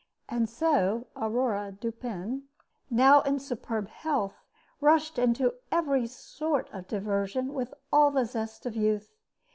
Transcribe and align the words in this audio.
And 0.27 0.49
so 0.49 1.05
Aurore 1.15 1.73
Dupin, 1.79 2.45
now 2.89 3.21
in 3.21 3.37
superb 3.37 3.87
health, 3.87 4.33
rushed 4.79 5.19
into 5.19 5.53
every 5.71 6.07
sort 6.07 6.67
of 6.73 6.87
diversion 6.87 7.53
with 7.53 7.71
all 7.93 8.09
the 8.09 8.25
zest 8.25 8.65
of 8.65 8.75
youth. 8.75 9.13